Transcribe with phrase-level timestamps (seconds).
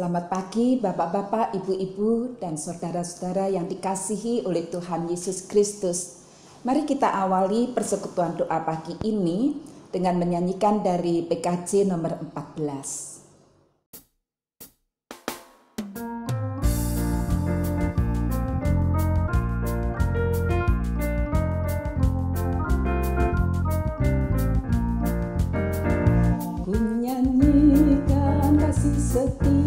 [0.00, 6.24] Selamat pagi Bapak-bapak, Ibu-ibu, dan saudara-saudara yang dikasihi oleh Tuhan Yesus Kristus.
[6.64, 9.60] Mari kita awali persekutuan doa pagi ini
[9.92, 13.20] dengan menyanyikan dari PKJ nomor 14.
[29.20, 29.59] Mari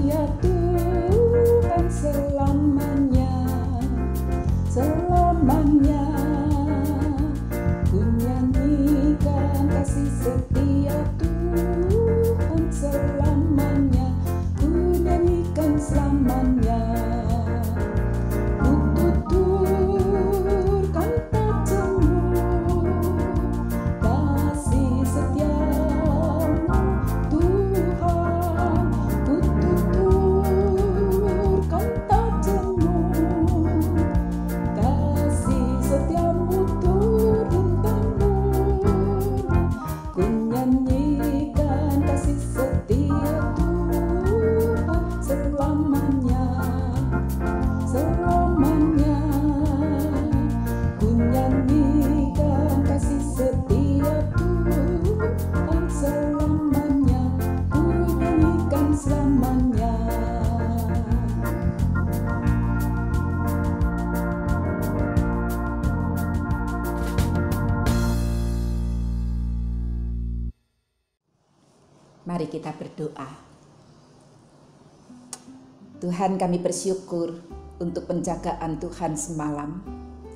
[76.04, 77.32] Tuhan kami bersyukur
[77.80, 79.80] untuk penjagaan Tuhan semalam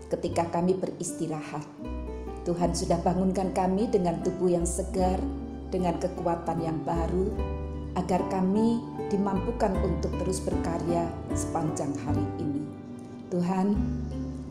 [0.07, 1.67] ketika kami beristirahat.
[2.47, 5.19] Tuhan sudah bangunkan kami dengan tubuh yang segar,
[5.67, 7.35] dengan kekuatan yang baru,
[7.99, 8.79] agar kami
[9.11, 11.03] dimampukan untuk terus berkarya
[11.35, 12.63] sepanjang hari ini.
[13.27, 13.75] Tuhan,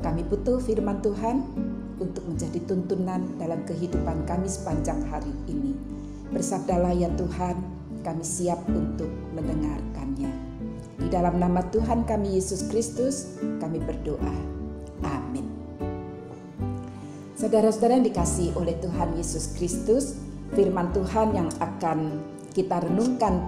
[0.04, 1.48] kami butuh firman Tuhan
[1.96, 5.72] untuk menjadi tuntunan dalam kehidupan kami sepanjang hari ini.
[6.28, 7.56] Bersabdalah ya Tuhan,
[8.04, 10.05] kami siap untuk mendengarkannya.
[11.06, 14.34] Di dalam nama Tuhan kami Yesus Kristus, kami berdoa.
[15.06, 15.46] Amin.
[17.38, 20.18] Saudara-saudara yang dikasih oleh Tuhan Yesus Kristus,
[20.58, 22.26] firman Tuhan yang akan
[22.58, 23.38] kita renungkan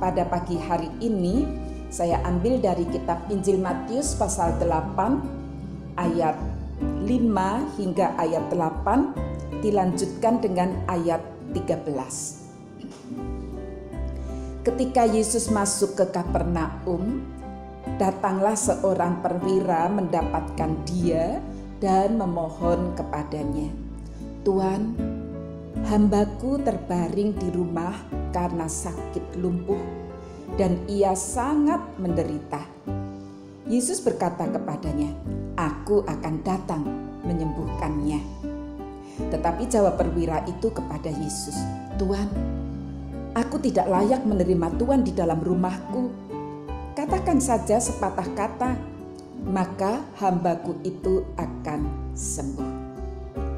[0.00, 1.44] pada pagi hari ini,
[1.92, 6.40] saya ambil dari kitab Injil Matius pasal 8 ayat
[6.80, 7.12] 5
[7.76, 11.20] hingga ayat 8 dilanjutkan dengan ayat
[11.52, 13.41] 13.
[14.62, 17.26] Ketika Yesus masuk ke Kapernaum,
[17.98, 21.42] datanglah seorang perwira mendapatkan dia
[21.82, 23.74] dan memohon kepadanya,
[24.46, 24.94] "Tuan,
[25.90, 27.90] hambaku terbaring di rumah
[28.30, 29.82] karena sakit lumpuh
[30.54, 32.62] dan ia sangat menderita."
[33.66, 35.10] Yesus berkata kepadanya,
[35.58, 36.86] "Aku akan datang
[37.26, 38.22] menyembuhkannya."
[39.26, 41.58] Tetapi jawab perwira itu kepada Yesus,
[41.98, 42.30] "Tuhan,
[43.32, 46.12] aku tidak layak menerima Tuhan di dalam rumahku.
[46.92, 48.76] Katakan saja sepatah kata,
[49.48, 52.72] maka hambaku itu akan sembuh."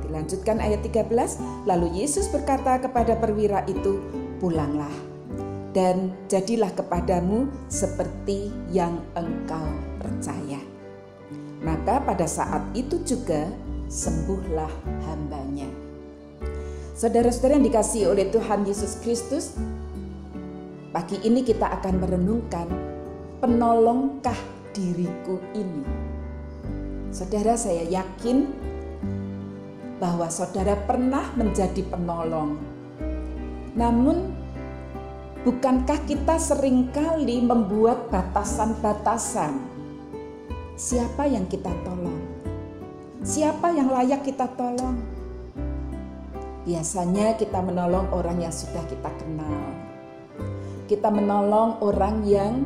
[0.07, 1.35] Dilanjutkan ayat 13,
[1.67, 3.99] lalu Yesus berkata kepada perwira itu,
[4.39, 4.95] "Pulanglah
[5.75, 9.67] dan jadilah kepadamu seperti yang engkau
[9.99, 10.63] percaya."
[11.67, 13.51] Maka pada saat itu juga
[13.91, 14.71] sembuhlah
[15.11, 15.67] hambanya.
[16.95, 19.59] Saudara-saudara yang dikasih oleh Tuhan Yesus Kristus,
[20.95, 22.71] pagi ini kita akan merenungkan
[23.43, 24.39] penolongkah
[24.71, 25.83] diriku ini.
[27.11, 28.47] Saudara saya yakin
[29.99, 32.63] bahwa saudara pernah menjadi penolong.
[33.75, 34.31] Namun
[35.43, 39.59] bukankah kita sering kali membuat batasan-batasan
[40.79, 42.23] siapa yang kita tolong?
[43.27, 45.14] Siapa yang layak kita tolong?
[46.65, 49.63] Biasanya kita menolong orang yang sudah kita kenal.
[50.89, 52.65] Kita menolong orang yang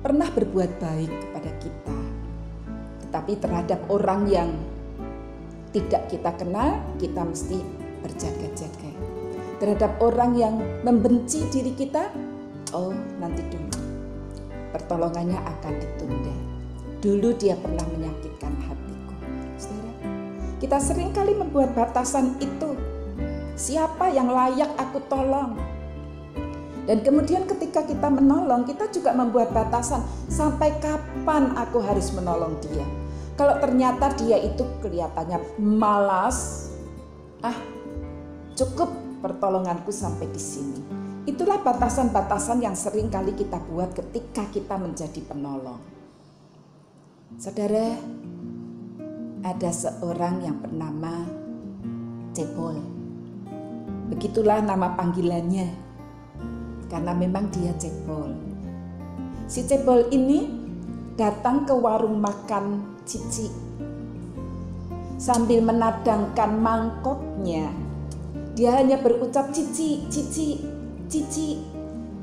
[0.00, 1.98] pernah berbuat baik kepada kita.
[3.04, 4.50] Tetapi terhadap orang yang
[5.76, 7.60] tidak kita kenal, kita mesti
[8.00, 8.92] berjaga-jaga.
[9.60, 10.54] Terhadap orang yang
[10.84, 12.08] membenci diri kita,
[12.72, 13.76] oh nanti dulu.
[14.72, 16.36] Pertolongannya akan ditunda.
[17.00, 18.84] Dulu dia pernah menyakitkan hati
[20.64, 22.72] kita sering kali membuat batasan itu.
[23.54, 25.54] Siapa yang layak aku tolong?
[26.84, 32.84] Dan kemudian ketika kita menolong, kita juga membuat batasan sampai kapan aku harus menolong dia.
[33.38, 36.68] Kalau ternyata dia itu kelihatannya malas,
[37.40, 37.56] ah
[38.58, 38.92] cukup
[39.24, 40.80] pertolonganku sampai di sini.
[41.24, 45.80] Itulah batasan-batasan yang sering kali kita buat ketika kita menjadi penolong.
[47.40, 47.96] Saudara,
[49.40, 51.24] ada seorang yang bernama
[52.36, 52.93] Cepol.
[54.10, 55.68] Begitulah nama panggilannya,
[56.92, 58.36] karena memang dia Cepol.
[59.48, 60.48] Si Cepol ini
[61.16, 63.48] datang ke warung makan Cici
[65.20, 67.72] sambil menadangkan mangkoknya.
[68.54, 70.62] Dia hanya berucap cici, cici,
[71.08, 71.58] cici.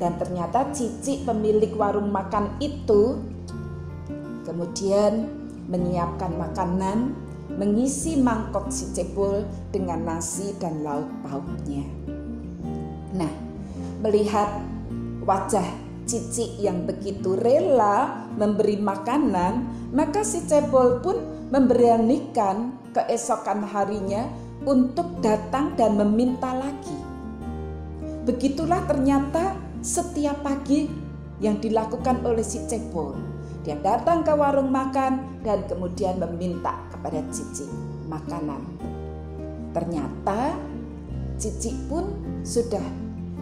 [0.01, 3.21] Dan ternyata cici pemilik warung makan itu
[4.45, 5.29] kemudian
[5.69, 7.13] menyiapkan makanan,
[7.57, 11.83] mengisi mangkok si cepul dengan nasi dan lauk pauknya.
[13.15, 13.33] Nah,
[14.03, 14.63] melihat
[15.25, 21.17] wajah Cici yang begitu rela memberi makanan, maka si Cepol pun
[21.53, 24.25] memberanikan keesokan harinya
[24.67, 26.97] untuk datang dan meminta lagi.
[28.27, 30.91] Begitulah ternyata setiap pagi
[31.39, 33.15] yang dilakukan oleh si Cepol.
[33.61, 37.65] Dia datang ke warung makan dan kemudian meminta kepada Cici
[38.05, 38.61] makanan.
[39.73, 40.53] Ternyata
[41.41, 42.13] Cici pun
[42.45, 42.85] sudah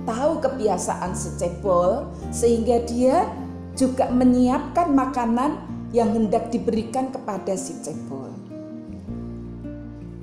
[0.07, 3.27] tahu kebiasaan si Cepol sehingga dia
[3.75, 5.59] juga menyiapkan makanan
[5.91, 8.31] yang hendak diberikan kepada si Cepol.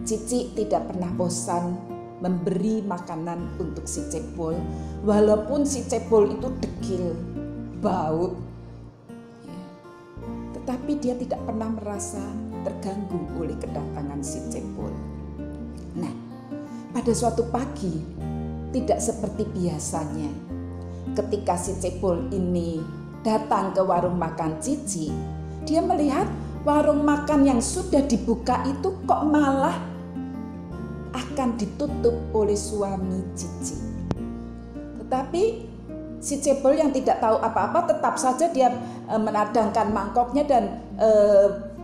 [0.08, 1.76] Cici tidak pernah bosan
[2.24, 4.56] memberi makanan untuk si Cepol
[5.04, 7.12] walaupun si Cepol itu dekil,
[7.84, 8.32] bau.
[10.56, 12.22] Tetapi dia tidak pernah merasa
[12.66, 14.90] terganggu oleh kedatangan si Cepol.
[15.94, 16.10] Nah,
[16.90, 17.94] pada suatu pagi
[18.74, 20.30] tidak seperti biasanya.
[21.14, 22.82] Ketika si Cepul ini
[23.22, 25.14] datang ke warung makan Cici,
[25.62, 26.26] dia melihat
[26.66, 29.78] warung makan yang sudah dibuka itu kok malah
[31.14, 33.78] akan ditutup oleh suami Cici.
[35.00, 35.42] Tetapi
[36.20, 38.74] si Cepul yang tidak tahu apa-apa tetap saja dia
[39.06, 40.64] e, menadangkan mangkoknya dan
[40.98, 41.08] e,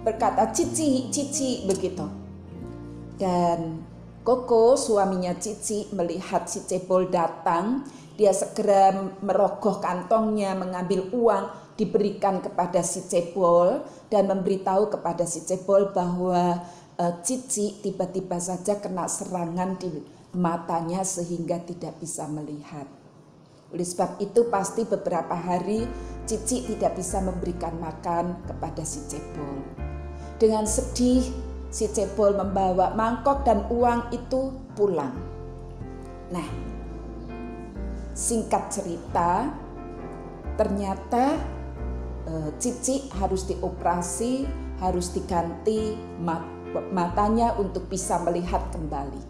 [0.02, 2.04] berkata cici cici begitu.
[3.18, 7.82] Dan Koko suaminya Cici melihat si Cepol datang,
[8.14, 15.90] dia segera merogoh kantongnya mengambil uang diberikan kepada si Cepol dan memberitahu kepada si Cepol
[15.90, 16.54] bahwa
[16.94, 19.90] e, Cici tiba-tiba saja kena serangan di
[20.38, 22.86] matanya sehingga tidak bisa melihat.
[23.74, 25.82] Oleh sebab itu pasti beberapa hari
[26.30, 29.91] Cici tidak bisa memberikan makan kepada si Cepol.
[30.42, 31.22] Dengan sedih
[31.70, 35.14] si Cepol membawa mangkok dan uang itu pulang.
[36.34, 36.48] Nah,
[38.10, 39.54] singkat cerita,
[40.58, 41.38] ternyata
[42.26, 44.42] e, Cici harus dioperasi,
[44.82, 46.42] harus diganti mat,
[46.90, 49.22] matanya untuk bisa melihat kembali.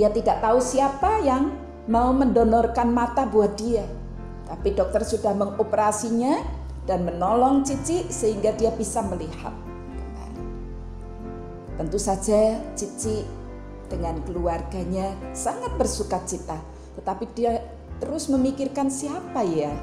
[0.00, 1.52] Dia tidak tahu siapa yang
[1.92, 3.84] mau mendonorkan mata buat dia.
[4.48, 6.40] Tapi dokter sudah mengoperasinya
[6.88, 9.61] dan menolong Cici sehingga dia bisa melihat.
[11.82, 13.26] Tentu saja Cici
[13.90, 16.62] dengan keluarganya sangat bersuka cita,
[16.94, 17.58] tetapi dia
[17.98, 19.74] terus memikirkan siapa ya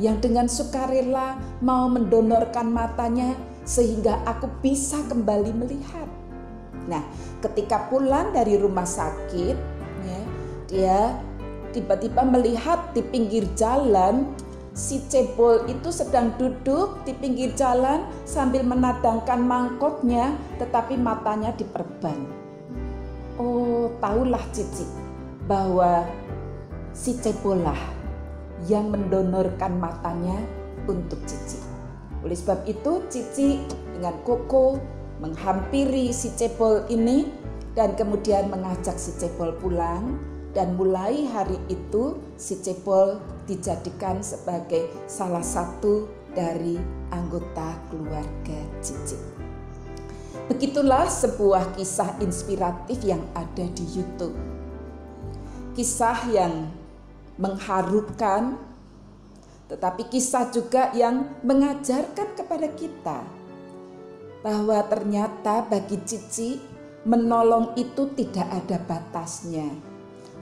[0.00, 3.36] yang dengan sukarela mau mendonorkan matanya
[3.68, 6.08] sehingga aku bisa kembali melihat.
[6.88, 7.04] Nah,
[7.44, 9.56] ketika pulang dari rumah sakit,
[10.08, 10.20] ya,
[10.72, 10.98] dia
[11.76, 14.24] tiba-tiba melihat di pinggir jalan
[14.78, 22.14] si cebol itu sedang duduk di pinggir jalan sambil menadangkan mangkoknya tetapi matanya diperban.
[23.42, 24.86] Oh, tahulah Cici
[25.50, 26.06] bahwa
[26.94, 27.78] si cebolah
[28.70, 30.38] yang mendonorkan matanya
[30.86, 31.58] untuk Cici.
[32.22, 33.58] Oleh sebab itu Cici
[33.98, 34.78] dengan Koko
[35.18, 37.26] menghampiri si cebol ini
[37.74, 40.18] dan kemudian mengajak si cebol pulang
[40.58, 43.18] dan mulai hari itu si Cepol
[43.48, 46.04] dijadikan sebagai salah satu
[46.36, 46.76] dari
[47.08, 49.16] anggota keluarga Cici.
[50.52, 54.36] Begitulah sebuah kisah inspiratif yang ada di YouTube.
[55.72, 56.68] Kisah yang
[57.40, 58.68] mengharukan
[59.68, 63.20] tetapi kisah juga yang mengajarkan kepada kita
[64.40, 66.56] bahwa ternyata bagi Cici
[67.04, 69.68] menolong itu tidak ada batasnya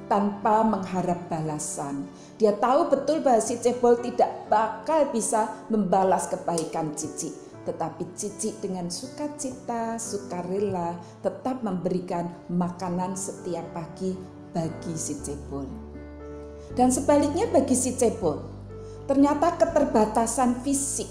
[0.06, 2.06] tanpa mengharap balasan.
[2.38, 7.34] Dia tahu betul bahwa si cebol tidak bakal bisa membalas kebaikan Cici.
[7.66, 10.94] Tetapi Cici dengan sukacita, sukarela
[11.24, 14.14] tetap memberikan makanan setiap pagi
[14.54, 15.66] bagi si cebol.
[16.78, 18.46] Dan sebaliknya bagi si cebol,
[19.10, 21.10] ternyata keterbatasan fisik,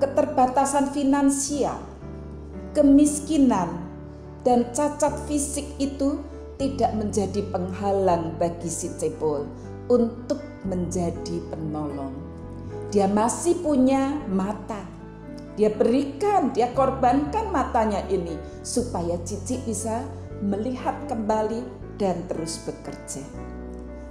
[0.00, 1.80] keterbatasan finansial,
[2.72, 3.84] kemiskinan,
[4.46, 6.22] dan cacat fisik itu
[6.56, 9.44] tidak menjadi penghalang bagi si Cepol
[9.92, 12.12] untuk menjadi penolong.
[12.90, 14.82] Dia masih punya mata.
[15.56, 20.04] Dia berikan, dia korbankan matanya ini supaya Cici bisa
[20.44, 21.64] melihat kembali
[21.96, 23.24] dan terus bekerja.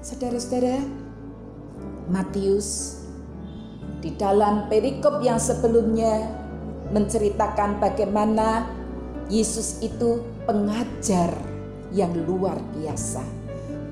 [0.01, 0.81] Saudara-saudara,
[2.09, 3.01] Matius
[4.01, 6.29] di dalam perikop yang sebelumnya
[6.93, 8.69] menceritakan bagaimana
[9.29, 11.33] Yesus itu pengajar
[11.95, 13.23] yang luar biasa.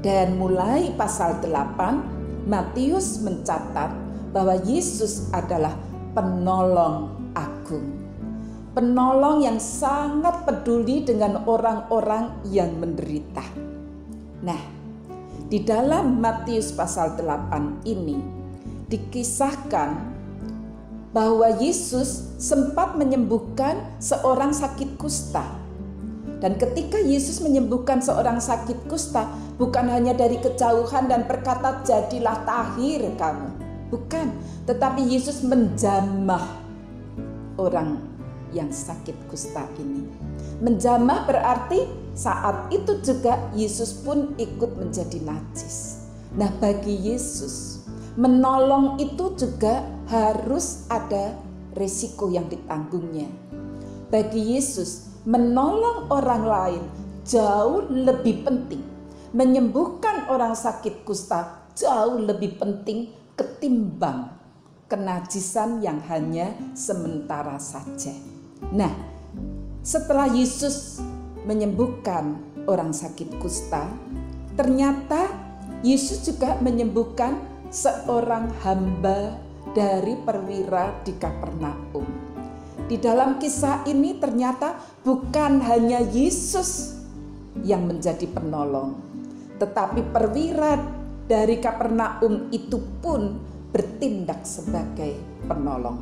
[0.03, 3.95] Dan mulai pasal 8, Matius mencatat
[4.35, 5.71] bahwa Yesus adalah
[6.11, 8.03] penolong agung.
[8.75, 13.45] Penolong yang sangat peduli dengan orang-orang yang menderita.
[14.43, 14.59] Nah,
[15.47, 18.19] di dalam Matius pasal 8 ini
[18.91, 19.89] dikisahkan
[21.15, 25.62] bahwa Yesus sempat menyembuhkan seorang sakit kusta
[26.43, 32.99] dan ketika Yesus menyembuhkan seorang sakit kusta, bukan hanya dari kejauhan dan berkata, "Jadilah tahir
[33.15, 33.47] kamu."
[33.87, 34.27] Bukan,
[34.67, 36.43] tetapi Yesus menjamah
[37.55, 37.95] orang
[38.51, 40.03] yang sakit kusta ini.
[40.59, 46.03] Menjamah berarti saat itu juga Yesus pun ikut menjadi najis.
[46.35, 47.87] Nah, bagi Yesus,
[48.19, 49.79] menolong itu juga
[50.11, 51.39] harus ada
[51.71, 53.31] resiko yang ditanggungnya.
[54.11, 56.83] Bagi Yesus, menolong orang lain
[57.23, 58.83] jauh lebih penting.
[59.33, 64.29] Menyembuhkan orang sakit kusta jauh lebih penting ketimbang
[64.85, 68.13] kenajisan yang hanya sementara saja.
[68.69, 68.93] Nah,
[69.81, 71.01] setelah Yesus
[71.49, 72.37] menyembuhkan
[72.69, 73.89] orang sakit kusta,
[74.53, 75.33] ternyata
[75.81, 77.41] Yesus juga menyembuhkan
[77.73, 79.33] seorang hamba
[79.73, 82.32] dari perwira di Kapernaum.
[82.89, 84.75] Di dalam kisah ini ternyata
[85.05, 86.99] bukan hanya Yesus
[87.61, 88.97] yang menjadi penolong,
[89.61, 90.81] tetapi perwira
[91.29, 93.39] dari Kapernaum itu pun
[93.71, 96.01] bertindak sebagai penolong.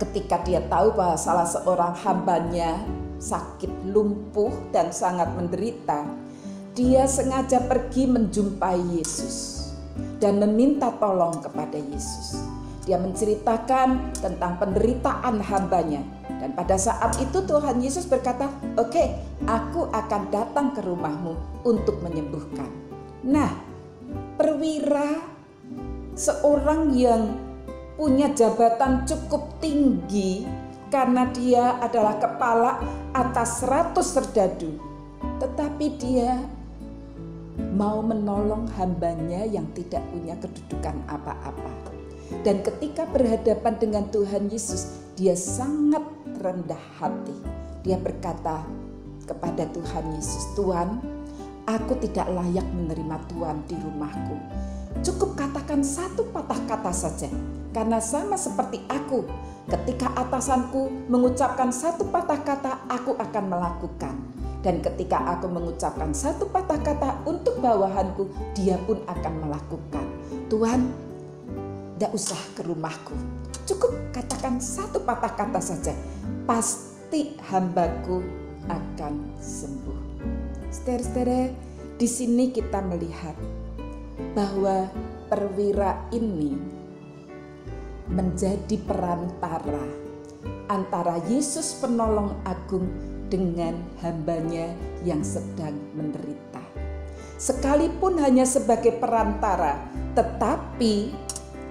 [0.00, 2.80] Ketika dia tahu bahwa salah seorang hambanya
[3.20, 6.08] sakit lumpuh dan sangat menderita,
[6.72, 9.68] dia sengaja pergi menjumpai Yesus
[10.16, 12.59] dan meminta tolong kepada Yesus.
[12.88, 16.00] Dia menceritakan tentang penderitaan hambanya.
[16.40, 18.48] Dan pada saat itu Tuhan Yesus berkata,
[18.80, 21.36] oke okay, aku akan datang ke rumahmu
[21.68, 22.68] untuk menyembuhkan.
[23.28, 23.52] Nah
[24.40, 25.20] perwira
[26.16, 27.36] seorang yang
[28.00, 30.48] punya jabatan cukup tinggi
[30.88, 32.80] karena dia adalah kepala
[33.12, 34.80] atas seratus serdadu.
[35.36, 36.40] Tetapi dia
[37.76, 41.99] mau menolong hambanya yang tidak punya kedudukan apa-apa.
[42.46, 46.02] Dan ketika berhadapan dengan Tuhan Yesus, dia sangat
[46.40, 47.36] rendah hati.
[47.84, 48.64] Dia berkata
[49.26, 51.02] kepada Tuhan Yesus, "Tuhan,
[51.68, 54.36] aku tidak layak menerima Tuhan di rumahku.
[55.04, 57.30] Cukup katakan satu patah kata saja,
[57.70, 59.22] karena sama seperti aku,
[59.70, 64.14] ketika atasanku mengucapkan satu patah kata, aku akan melakukan."
[64.60, 70.04] Dan ketika aku mengucapkan satu patah kata untuk bawahanku, dia pun akan melakukan.
[70.52, 70.92] Tuhan,
[72.00, 73.12] tidak usah ke rumahku.
[73.68, 75.92] Cukup katakan satu patah kata saja.
[76.48, 78.24] Pasti hambaku
[78.72, 80.00] akan sembuh.
[80.72, 81.52] Saudara-saudara,
[82.00, 83.36] di sini kita melihat
[84.32, 84.88] bahwa
[85.28, 86.56] perwira ini
[88.08, 89.84] menjadi perantara
[90.72, 92.88] antara Yesus penolong agung
[93.28, 94.72] dengan hambanya
[95.04, 96.64] yang sedang menderita.
[97.36, 99.84] Sekalipun hanya sebagai perantara,
[100.16, 101.28] tetapi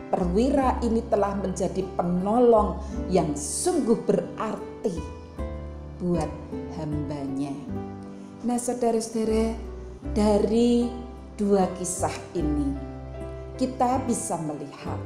[0.10, 2.82] perwira ini telah menjadi penolong
[3.14, 4.98] yang sungguh berarti
[6.02, 6.30] buat
[6.82, 7.54] hambanya.
[8.44, 9.54] Nah saudara-saudara
[10.12, 10.90] dari
[11.38, 12.74] dua kisah ini
[13.60, 15.00] kita bisa melihat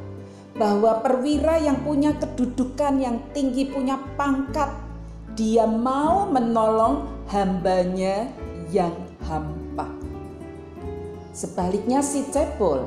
[0.53, 4.69] bahwa perwira yang punya kedudukan yang tinggi, punya pangkat,
[5.33, 8.29] dia mau menolong hambanya
[8.69, 8.93] yang
[9.25, 9.89] hampa.
[11.33, 12.86] Sebaliknya si Cepol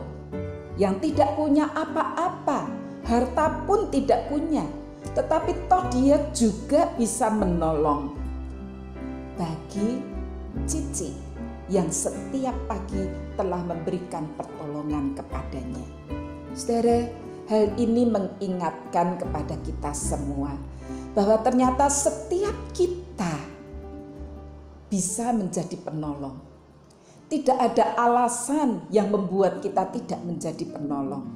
[0.77, 2.69] yang tidak punya apa-apa,
[3.09, 4.65] harta pun tidak punya,
[5.17, 8.13] tetapi toh dia juga bisa menolong.
[9.37, 10.01] Bagi
[10.65, 11.13] Cici
[11.69, 13.05] yang setiap pagi
[13.37, 15.85] telah memberikan pertolongan kepadanya.
[16.57, 17.05] Saudara,
[17.53, 20.57] hal ini mengingatkan kepada kita semua
[21.13, 23.37] bahwa ternyata setiap kita
[24.89, 26.56] bisa menjadi penolong
[27.27, 31.27] tidak ada alasan yang membuat kita tidak menjadi penolong.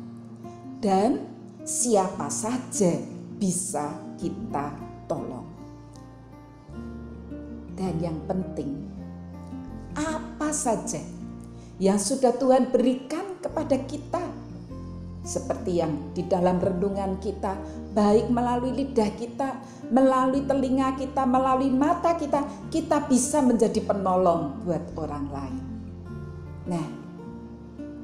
[0.78, 1.26] Dan
[1.66, 2.94] siapa saja
[3.36, 4.70] bisa kita
[5.10, 5.50] tolong.
[7.74, 8.86] Dan yang penting,
[9.98, 11.02] apa saja
[11.80, 14.22] yang sudah Tuhan berikan kepada kita.
[15.20, 17.52] Seperti yang di dalam renungan kita,
[17.92, 19.60] baik melalui lidah kita,
[19.92, 22.40] melalui telinga kita, melalui mata kita,
[22.72, 25.79] kita bisa menjadi penolong buat orang lain.
[26.68, 26.84] Nah,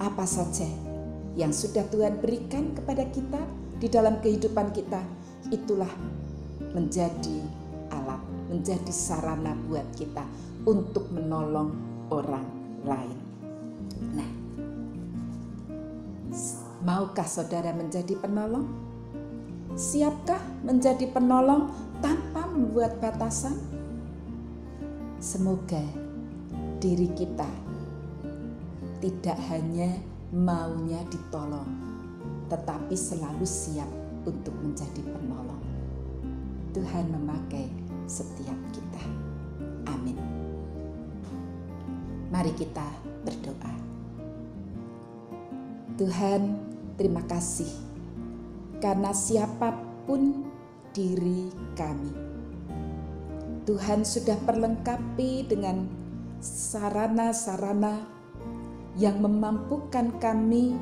[0.00, 0.68] apa saja
[1.36, 3.40] yang sudah Tuhan berikan kepada kita
[3.76, 5.04] di dalam kehidupan kita,
[5.52, 5.90] itulah
[6.72, 7.44] menjadi
[7.92, 10.24] alat, menjadi sarana buat kita
[10.64, 11.76] untuk menolong
[12.08, 12.46] orang
[12.88, 13.18] lain.
[14.16, 14.30] Nah,
[16.88, 18.64] maukah saudara menjadi penolong?
[19.76, 21.68] Siapkah menjadi penolong
[22.00, 23.60] tanpa membuat batasan?
[25.20, 25.84] Semoga
[26.80, 27.65] diri kita
[29.00, 29.92] tidak hanya
[30.32, 31.68] maunya ditolong,
[32.50, 33.88] tetapi selalu siap
[34.26, 35.62] untuk menjadi penolong.
[36.74, 37.70] Tuhan memakai
[38.04, 39.02] setiap kita.
[39.88, 40.18] Amin.
[42.28, 42.84] Mari kita
[43.24, 43.74] berdoa.
[45.96, 46.60] Tuhan,
[47.00, 47.70] terima kasih
[48.84, 49.72] karena siapa
[50.04, 50.44] pun
[50.92, 52.12] diri kami.
[53.64, 55.88] Tuhan sudah perlengkapi dengan
[56.38, 58.15] sarana-sarana
[58.96, 60.72] yang memampukan kami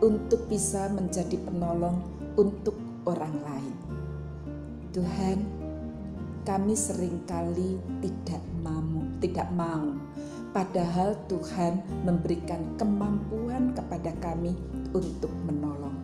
[0.00, 2.00] untuk bisa menjadi penolong
[2.40, 3.76] untuk orang lain.
[4.96, 5.38] Tuhan,
[6.48, 9.92] kami sering kali tidak mau, tidak mau.
[10.50, 14.56] Padahal Tuhan memberikan kemampuan kepada kami
[14.90, 15.94] untuk menolong.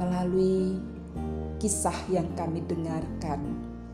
[0.00, 0.80] Melalui
[1.60, 3.42] kisah yang kami dengarkan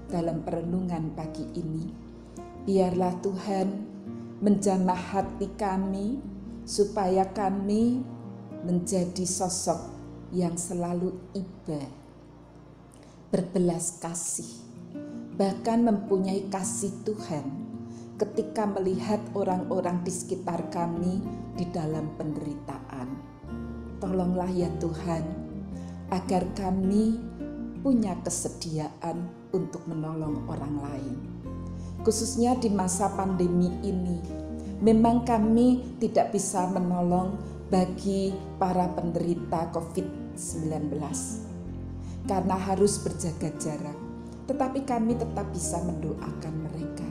[0.06, 1.88] dalam perenungan pagi ini,
[2.62, 3.91] biarlah Tuhan
[4.42, 6.18] menjamah hati kami
[6.66, 8.02] supaya kami
[8.66, 9.78] menjadi sosok
[10.34, 11.78] yang selalu iba,
[13.30, 14.50] berbelas kasih,
[15.38, 17.46] bahkan mempunyai kasih Tuhan
[18.18, 21.22] ketika melihat orang-orang di sekitar kami
[21.54, 23.14] di dalam penderitaan.
[24.02, 25.22] Tolonglah ya Tuhan,
[26.10, 27.14] agar kami
[27.86, 29.22] punya kesediaan
[29.54, 31.16] untuk menolong orang lain
[32.02, 34.18] khususnya di masa pandemi ini.
[34.82, 37.38] Memang kami tidak bisa menolong
[37.70, 40.98] bagi para penderita COVID-19
[42.26, 43.98] karena harus berjaga jarak.
[44.50, 47.08] Tetapi kami tetap bisa mendoakan mereka,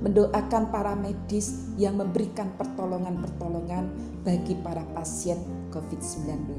[0.00, 3.92] mendoakan para medis yang memberikan pertolongan-pertolongan
[4.24, 5.38] bagi para pasien
[5.70, 6.56] COVID-19.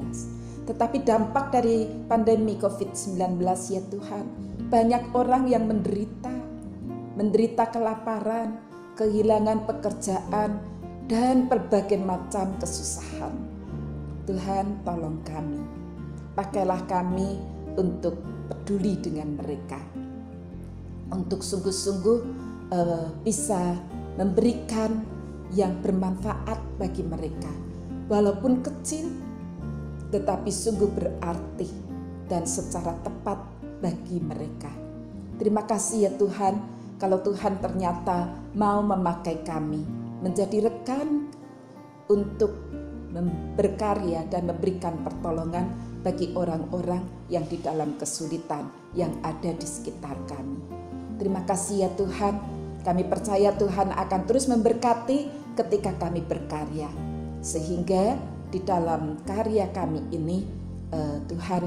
[0.70, 3.42] Tetapi dampak dari pandemi COVID-19
[3.74, 4.26] ya Tuhan,
[4.70, 6.41] banyak orang yang menderita
[7.16, 8.56] menderita kelaparan,
[8.96, 10.62] kehilangan pekerjaan,
[11.12, 13.36] dan berbagai macam kesusahan.
[14.24, 15.60] Tuhan, tolong kami.
[16.38, 17.36] Pakailah kami
[17.76, 18.16] untuk
[18.48, 19.80] peduli dengan mereka.
[21.12, 22.20] Untuk sungguh-sungguh
[22.72, 23.76] uh, bisa
[24.16, 25.04] memberikan
[25.52, 27.52] yang bermanfaat bagi mereka.
[28.08, 29.12] Walaupun kecil,
[30.16, 31.68] tetapi sungguh berarti
[32.32, 33.40] dan secara tepat
[33.84, 34.72] bagi mereka.
[35.36, 36.71] Terima kasih ya Tuhan
[37.02, 39.82] kalau Tuhan ternyata mau memakai kami
[40.22, 41.34] menjadi rekan
[42.06, 42.54] untuk
[43.58, 45.74] berkarya dan memberikan pertolongan
[46.06, 50.62] bagi orang-orang yang di dalam kesulitan yang ada di sekitar kami.
[51.18, 52.34] Terima kasih ya Tuhan,
[52.86, 56.88] kami percaya Tuhan akan terus memberkati ketika kami berkarya.
[57.42, 58.16] Sehingga
[58.54, 60.46] di dalam karya kami ini
[60.94, 61.64] eh, Tuhan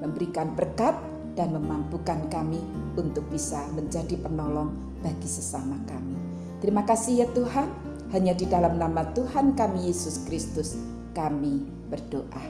[0.00, 2.60] memberikan berkat dan memampukan kami
[2.98, 6.16] untuk bisa menjadi penolong bagi sesama kami.
[6.60, 7.68] Terima kasih ya Tuhan,
[8.12, 10.76] hanya di dalam nama Tuhan kami Yesus Kristus
[11.16, 12.44] kami berdoa.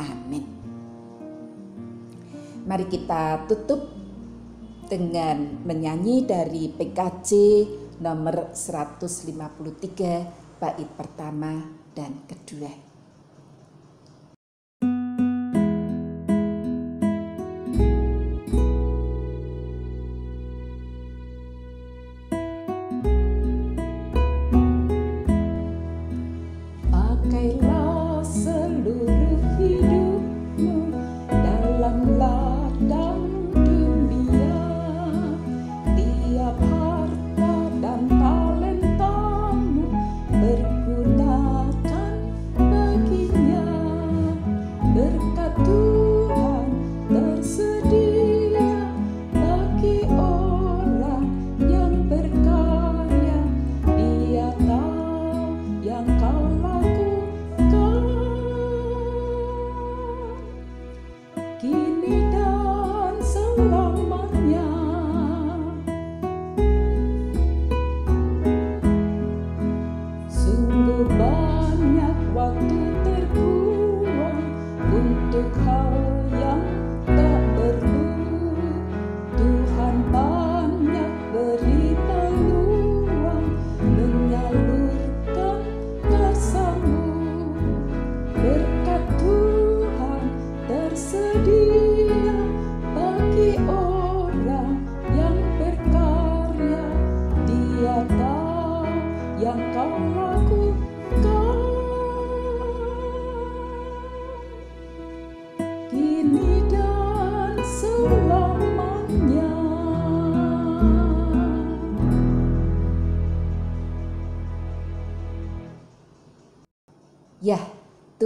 [0.00, 0.46] Amin.
[2.64, 3.90] Mari kita tutup
[4.86, 7.30] dengan menyanyi dari PKJ
[8.02, 11.64] nomor 153 bait pertama
[11.94, 12.89] dan kedua.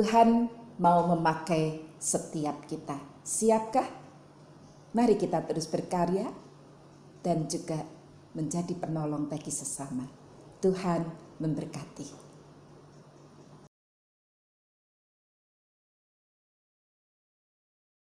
[0.05, 0.53] Tuhan
[0.85, 3.01] mau memakai setiap kita.
[3.25, 3.89] Siapkah?
[4.93, 6.29] Mari kita terus berkarya
[7.25, 7.81] dan juga
[8.37, 10.05] menjadi penolong bagi sesama.
[10.61, 11.09] Tuhan
[11.41, 12.34] memberkati.